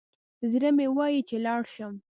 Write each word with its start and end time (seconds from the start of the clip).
زړه 0.51 0.69
مي 0.77 0.87
وايي 0.97 1.21
چي 1.29 1.37
لاړ 1.45 1.61
شم 1.73 1.93